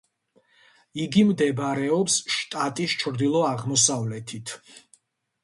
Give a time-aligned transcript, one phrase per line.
[1.03, 4.57] იგი მდებარეობს შტატის ჩრდილო-აღმოსავლეთით.